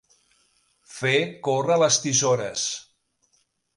Fer 0.93 1.11
córrer 1.49 1.77
les 1.85 1.99
tisores. 2.07 2.65